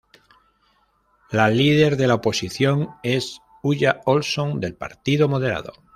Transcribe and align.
La 1.29 1.51
líder 1.51 1.95
de 1.95 2.07
la 2.07 2.15
oposición 2.15 2.89
es 3.03 3.39
Ulla 3.61 4.01
Olson, 4.05 4.59
del 4.59 4.73
Partido 4.73 5.29
Moderado. 5.29 5.73